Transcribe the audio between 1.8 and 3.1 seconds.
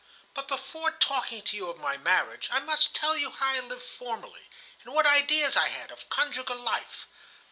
marriage, I must